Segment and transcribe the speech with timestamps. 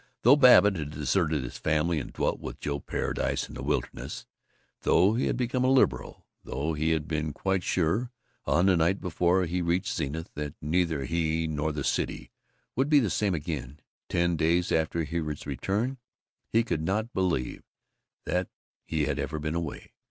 [0.23, 4.25] Though Babbitt had deserted his family and dwelt with Joe Paradise in the wilderness,
[4.81, 8.09] though he had become a liberal, though he had been quite sure,
[8.45, 12.31] on the night before he reached Zenith, that neither he nor the city
[12.75, 13.79] would be the same again,
[14.09, 15.99] ten days after his return
[16.49, 17.61] he could not believe
[18.25, 18.47] that
[18.87, 19.93] he had ever been away.